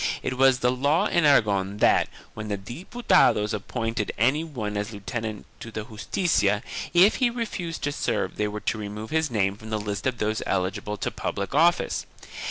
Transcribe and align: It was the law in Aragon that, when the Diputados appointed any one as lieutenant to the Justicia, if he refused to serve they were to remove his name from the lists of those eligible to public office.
It 0.23 0.35
was 0.35 0.61
the 0.61 0.71
law 0.71 1.05
in 1.05 1.25
Aragon 1.25 1.77
that, 1.77 2.09
when 2.33 2.47
the 2.47 2.57
Diputados 2.57 3.53
appointed 3.53 4.11
any 4.17 4.43
one 4.43 4.75
as 4.75 4.91
lieutenant 4.91 5.45
to 5.59 5.69
the 5.69 5.83
Justicia, 5.85 6.63
if 6.91 7.17
he 7.17 7.29
refused 7.29 7.83
to 7.83 7.91
serve 7.91 8.37
they 8.37 8.47
were 8.47 8.61
to 8.61 8.79
remove 8.79 9.11
his 9.11 9.29
name 9.29 9.55
from 9.57 9.69
the 9.69 9.79
lists 9.79 10.07
of 10.07 10.17
those 10.17 10.41
eligible 10.47 10.97
to 10.97 11.11
public 11.11 11.53
office. 11.53 12.07